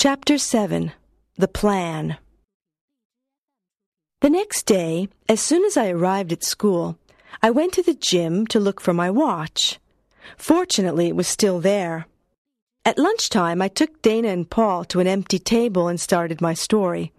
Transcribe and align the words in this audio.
Chapter 0.00 0.38
7 0.38 0.92
The 1.38 1.48
Plan 1.48 2.18
The 4.20 4.30
next 4.30 4.64
day, 4.64 5.08
as 5.28 5.40
soon 5.40 5.64
as 5.64 5.76
I 5.76 5.88
arrived 5.88 6.32
at 6.32 6.44
school, 6.44 6.96
I 7.42 7.50
went 7.50 7.72
to 7.72 7.82
the 7.82 7.98
gym 8.00 8.46
to 8.46 8.60
look 8.60 8.80
for 8.80 8.94
my 8.94 9.10
watch. 9.10 9.80
Fortunately, 10.36 11.08
it 11.08 11.16
was 11.16 11.26
still 11.26 11.58
there. 11.58 12.06
At 12.84 12.96
lunchtime, 12.96 13.60
I 13.60 13.66
took 13.66 14.00
Dana 14.00 14.28
and 14.28 14.48
Paul 14.48 14.84
to 14.84 15.00
an 15.00 15.08
empty 15.08 15.40
table 15.40 15.88
and 15.88 16.00
started 16.00 16.40
my 16.40 16.54
story. 16.54 17.12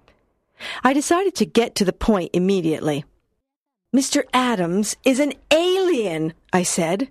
I 0.81 0.93
decided 0.93 1.35
to 1.35 1.45
get 1.45 1.75
to 1.75 1.83
the 1.83 1.91
point 1.91 2.29
immediately. 2.31 3.03
Mr. 3.93 4.23
Adams 4.31 4.95
is 5.03 5.19
an 5.19 5.33
alien, 5.51 6.33
I 6.53 6.63
said. 6.63 7.09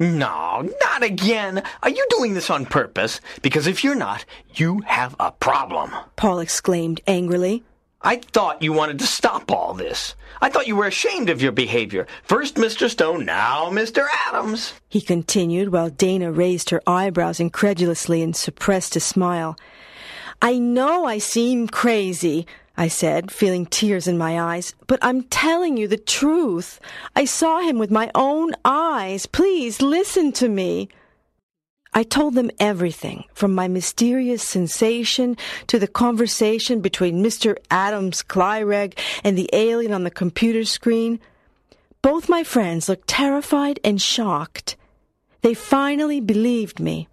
No, 0.00 0.70
not 0.80 1.02
again. 1.02 1.60
Are 1.82 1.90
you 1.90 2.06
doing 2.10 2.34
this 2.34 2.50
on 2.50 2.66
purpose? 2.66 3.20
Because 3.42 3.66
if 3.66 3.82
you're 3.82 3.96
not, 3.96 4.24
you 4.54 4.80
have 4.86 5.16
a 5.18 5.32
problem. 5.32 5.90
Paul 6.14 6.38
exclaimed 6.38 7.00
angrily. 7.08 7.64
I 8.00 8.18
thought 8.18 8.62
you 8.62 8.72
wanted 8.72 9.00
to 9.00 9.08
stop 9.08 9.50
all 9.50 9.74
this. 9.74 10.14
I 10.40 10.50
thought 10.50 10.68
you 10.68 10.76
were 10.76 10.86
ashamed 10.86 11.30
of 11.30 11.42
your 11.42 11.50
behavior. 11.50 12.06
First 12.22 12.54
Mr. 12.54 12.88
Stone, 12.88 13.24
now 13.24 13.70
Mr. 13.70 14.06
Adams. 14.28 14.72
He 14.88 15.00
continued 15.00 15.72
while 15.72 15.90
Dana 15.90 16.30
raised 16.30 16.70
her 16.70 16.80
eyebrows 16.86 17.40
incredulously 17.40 18.22
and 18.22 18.36
suppressed 18.36 18.94
a 18.94 19.00
smile. 19.00 19.56
I 20.40 20.58
know 20.58 21.04
I 21.04 21.18
seem 21.18 21.66
crazy, 21.66 22.46
I 22.76 22.88
said, 22.88 23.32
feeling 23.32 23.66
tears 23.66 24.06
in 24.06 24.16
my 24.16 24.40
eyes, 24.40 24.72
but 24.86 25.00
I'm 25.02 25.22
telling 25.22 25.76
you 25.76 25.88
the 25.88 25.96
truth. 25.96 26.78
I 27.16 27.24
saw 27.24 27.60
him 27.60 27.78
with 27.78 27.90
my 27.90 28.10
own 28.14 28.52
eyes. 28.64 29.26
Please 29.26 29.82
listen 29.82 30.30
to 30.32 30.48
me. 30.48 30.88
I 31.92 32.04
told 32.04 32.34
them 32.34 32.52
everything, 32.60 33.24
from 33.34 33.52
my 33.52 33.66
mysterious 33.66 34.42
sensation 34.42 35.36
to 35.66 35.78
the 35.80 35.88
conversation 35.88 36.80
between 36.80 37.24
Mr. 37.24 37.56
Adams 37.70 38.22
Clyreg 38.22 38.96
and 39.24 39.36
the 39.36 39.50
alien 39.52 39.92
on 39.92 40.04
the 40.04 40.10
computer 40.10 40.64
screen. 40.64 41.18
Both 42.00 42.28
my 42.28 42.44
friends 42.44 42.88
looked 42.88 43.08
terrified 43.08 43.80
and 43.82 44.00
shocked. 44.00 44.76
They 45.42 45.54
finally 45.54 46.20
believed 46.20 46.78
me. 46.78 47.08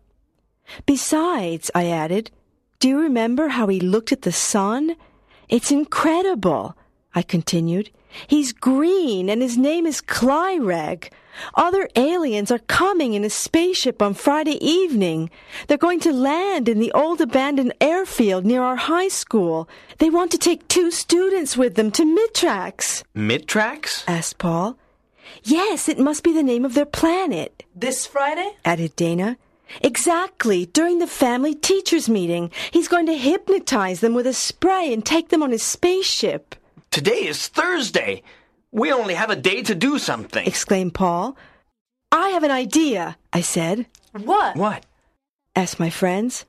Besides, 0.86 1.72
I 1.74 1.88
added, 1.88 2.30
do 2.86 2.90
you 2.90 3.00
remember 3.00 3.48
how 3.48 3.66
he 3.66 3.80
looked 3.80 4.12
at 4.12 4.22
the 4.22 4.32
sun? 4.32 4.96
It's 5.50 5.72
incredible, 5.72 6.78
I 7.16 7.24
continued. 7.24 7.90
He's 8.28 8.54
green 8.54 9.28
and 9.28 9.42
his 9.42 9.58
name 9.58 9.88
is 9.88 10.02
Clyreg. 10.02 11.10
Other 11.56 11.90
aliens 11.96 12.52
are 12.52 12.60
coming 12.60 13.16
in 13.16 13.24
a 13.24 13.30
spaceship 13.32 14.04
on 14.04 14.14
Friday 14.14 14.64
evening. 14.64 15.32
They're 15.66 15.80
going 15.80 16.00
to 16.02 16.14
land 16.14 16.70
in 16.70 16.78
the 16.78 16.92
old 16.92 17.22
abandoned 17.22 17.74
airfield 17.82 18.46
near 18.46 18.62
our 18.62 18.76
high 18.76 19.08
school. 19.08 19.68
They 19.98 20.12
want 20.12 20.30
to 20.34 20.38
take 20.38 20.68
two 20.68 20.92
students 20.92 21.58
with 21.58 21.74
them 21.74 21.90
to 21.90 22.04
Mitrax. 22.04 23.02
Mitrax? 23.16 24.04
asked 24.08 24.38
Paul. 24.38 24.78
Yes, 25.42 25.90
it 25.90 25.98
must 25.98 26.24
be 26.24 26.34
the 26.34 26.44
name 26.44 26.64
of 26.64 26.76
their 26.76 26.86
planet. 26.86 27.64
This 27.76 28.06
Friday? 28.06 28.52
added 28.64 28.96
Dana. 28.96 29.38
Exactly, 29.82 30.66
during 30.68 31.00
the 31.00 31.08
family 31.08 31.54
teachers 31.54 32.10
meeting. 32.10 32.52
He's 32.72 32.88
going 32.88 33.06
to 33.08 33.18
hypnotize 33.18 34.00
them 34.00 34.14
with 34.14 34.28
a 34.28 34.34
spray 34.34 34.94
and 34.94 35.06
take 35.06 35.30
them 35.30 35.44
on 35.44 35.52
his 35.52 35.64
spaceship. 35.64 36.56
Today 36.92 37.26
is 37.28 37.48
Thursday. 37.48 38.24
We 38.72 38.92
only 38.92 39.14
have 39.14 39.30
a 39.30 39.36
day 39.36 39.62
to 39.64 39.76
do 39.76 39.98
something. 40.00 40.46
exclaimed 40.46 40.94
Paul. 40.94 41.38
I 42.12 42.30
have 42.30 42.44
an 42.44 42.52
idea, 42.52 43.18
I 43.34 43.42
said. 43.42 43.88
What? 44.14 44.56
What? 44.56 44.86
asked 45.56 45.80
my 45.80 45.90
friends. 45.90 46.46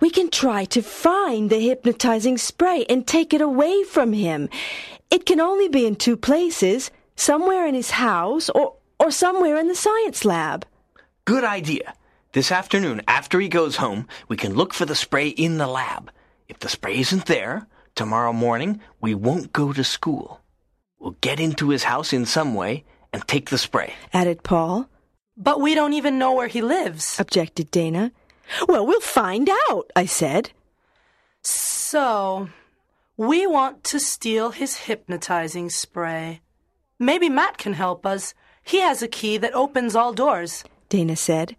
We 0.00 0.10
can 0.10 0.30
try 0.30 0.64
to 0.66 0.82
find 0.82 1.50
the 1.50 1.60
hypnotizing 1.60 2.38
spray 2.38 2.84
and 2.88 3.06
take 3.06 3.34
it 3.34 3.40
away 3.40 3.84
from 3.84 4.12
him. 4.12 4.48
It 5.10 5.26
can 5.26 5.40
only 5.40 5.68
be 5.68 5.86
in 5.86 5.96
two 5.96 6.16
places 6.16 6.90
somewhere 7.14 7.66
in 7.66 7.74
his 7.74 7.90
house 7.92 8.48
or, 8.50 8.74
or 8.98 9.10
somewhere 9.10 9.56
in 9.58 9.68
the 9.68 9.74
science 9.74 10.24
lab. 10.24 10.64
Good 11.24 11.44
idea. 11.44 11.94
This 12.36 12.52
afternoon, 12.52 13.00
after 13.08 13.40
he 13.40 13.48
goes 13.48 13.76
home, 13.76 14.06
we 14.28 14.36
can 14.36 14.52
look 14.52 14.74
for 14.74 14.84
the 14.84 14.94
spray 14.94 15.28
in 15.28 15.56
the 15.56 15.66
lab. 15.66 16.10
If 16.50 16.58
the 16.58 16.68
spray 16.68 16.98
isn't 16.98 17.24
there, 17.24 17.66
tomorrow 17.94 18.34
morning 18.34 18.82
we 19.00 19.14
won't 19.14 19.54
go 19.54 19.72
to 19.72 19.82
school. 19.82 20.42
We'll 20.98 21.16
get 21.22 21.40
into 21.40 21.70
his 21.70 21.84
house 21.84 22.12
in 22.12 22.26
some 22.26 22.52
way 22.52 22.84
and 23.10 23.26
take 23.26 23.48
the 23.48 23.56
spray. 23.56 23.94
Added 24.12 24.42
Paul. 24.42 24.86
But 25.34 25.62
we 25.62 25.74
don't 25.74 25.94
even 25.94 26.18
know 26.18 26.34
where 26.34 26.48
he 26.48 26.60
lives. 26.60 27.18
Objected 27.18 27.70
Dana. 27.70 28.12
Well, 28.68 28.86
we'll 28.86 29.00
find 29.00 29.48
out, 29.70 29.90
I 29.96 30.04
said. 30.04 30.50
So, 31.40 32.50
we 33.16 33.46
want 33.46 33.82
to 33.84 33.98
steal 33.98 34.50
his 34.50 34.76
hypnotizing 34.76 35.70
spray. 35.70 36.42
Maybe 36.98 37.30
Matt 37.30 37.56
can 37.56 37.72
help 37.72 38.04
us. 38.04 38.34
He 38.62 38.80
has 38.80 39.00
a 39.00 39.08
key 39.08 39.38
that 39.38 39.54
opens 39.54 39.96
all 39.96 40.12
doors. 40.12 40.64
Dana 40.90 41.16
said. 41.16 41.56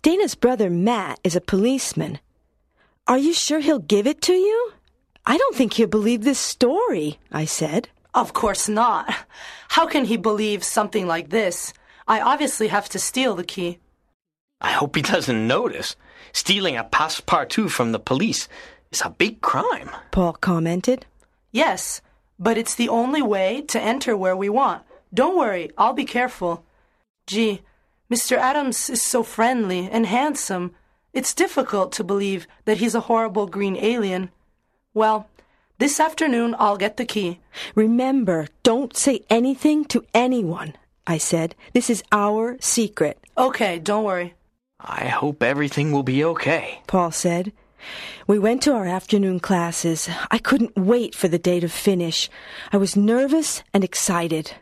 Dana's 0.00 0.34
brother 0.34 0.70
Matt 0.70 1.20
is 1.22 1.36
a 1.36 1.40
policeman. 1.40 2.18
Are 3.06 3.18
you 3.18 3.34
sure 3.34 3.60
he'll 3.60 3.78
give 3.78 4.06
it 4.06 4.22
to 4.22 4.32
you? 4.32 4.72
I 5.26 5.36
don't 5.36 5.54
think 5.54 5.74
he'll 5.74 5.88
believe 5.88 6.24
this 6.24 6.38
story, 6.38 7.18
I 7.30 7.44
said. 7.44 7.88
Of 8.14 8.32
course 8.32 8.68
not. 8.68 9.12
How 9.68 9.86
can 9.86 10.06
he 10.06 10.16
believe 10.16 10.64
something 10.64 11.06
like 11.06 11.30
this? 11.30 11.72
I 12.08 12.20
obviously 12.20 12.68
have 12.68 12.88
to 12.90 12.98
steal 12.98 13.34
the 13.34 13.44
key. 13.44 13.78
I 14.60 14.72
hope 14.72 14.96
he 14.96 15.02
doesn't 15.02 15.46
notice. 15.46 15.96
Stealing 16.32 16.76
a 16.76 16.84
passepartout 16.84 17.70
from 17.70 17.92
the 17.92 17.98
police 17.98 18.48
is 18.90 19.02
a 19.04 19.10
big 19.10 19.40
crime. 19.40 19.90
Paul 20.10 20.34
commented. 20.34 21.06
Yes, 21.50 22.00
but 22.38 22.58
it's 22.58 22.74
the 22.74 22.88
only 22.88 23.22
way 23.22 23.62
to 23.68 23.80
enter 23.80 24.16
where 24.16 24.36
we 24.36 24.48
want. 24.48 24.82
Don't 25.12 25.36
worry, 25.36 25.70
I'll 25.76 25.92
be 25.92 26.04
careful. 26.04 26.64
Gee, 27.26 27.62
Mr. 28.12 28.36
Adams 28.36 28.90
is 28.90 29.00
so 29.00 29.22
friendly 29.22 29.88
and 29.90 30.04
handsome. 30.04 30.74
It's 31.14 31.32
difficult 31.32 31.92
to 31.92 32.04
believe 32.04 32.46
that 32.66 32.76
he's 32.76 32.94
a 32.94 33.08
horrible 33.08 33.46
green 33.46 33.74
alien. 33.74 34.30
Well, 34.92 35.30
this 35.78 35.98
afternoon 35.98 36.54
I'll 36.58 36.76
get 36.76 36.98
the 36.98 37.06
key. 37.06 37.40
Remember, 37.74 38.48
don't 38.64 38.94
say 38.94 39.24
anything 39.30 39.86
to 39.86 40.04
anyone, 40.12 40.74
I 41.06 41.16
said. 41.16 41.54
This 41.72 41.88
is 41.88 42.04
our 42.12 42.58
secret. 42.60 43.18
Okay, 43.38 43.78
don't 43.78 44.04
worry. 44.04 44.34
I 44.78 45.06
hope 45.06 45.42
everything 45.42 45.90
will 45.90 46.02
be 46.02 46.22
okay. 46.22 46.82
Paul 46.86 47.12
said. 47.12 47.50
We 48.26 48.38
went 48.38 48.62
to 48.64 48.74
our 48.74 48.86
afternoon 48.86 49.40
classes. 49.40 50.10
I 50.30 50.36
couldn't 50.36 50.76
wait 50.76 51.14
for 51.14 51.28
the 51.28 51.38
day 51.38 51.60
to 51.60 51.68
finish. 51.68 52.28
I 52.72 52.76
was 52.76 52.94
nervous 52.94 53.62
and 53.72 53.82
excited. 53.82 54.52